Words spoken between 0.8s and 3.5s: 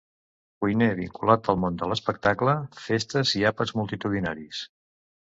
vinculat al món de l'espectacle, festes i